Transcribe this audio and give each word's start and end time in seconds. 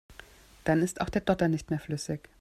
Dann 0.63 0.81
ist 0.81 0.99
auch 1.01 1.09
der 1.09 1.21
Dotter 1.21 1.47
nicht 1.47 1.69
mehr 1.69 1.79
flüssig. 1.79 2.27